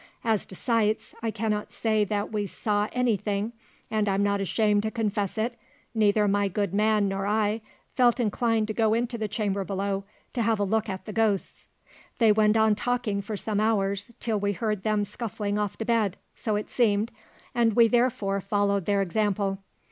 [0.23, 3.53] As to sights, I cannot say that we saw any thing;
[3.91, 5.55] and I'm not ashamed to confess it,
[5.93, 7.61] neither my good man nor I
[7.93, 10.03] felt inclined to go into the chamber below,
[10.33, 11.67] to have a look at the ghosts.
[12.17, 16.17] They went on talking for some hours, till we heard them scuffling off to bed,
[16.35, 17.11] so it seemed,
[17.53, 19.59] and we therefore followed their example.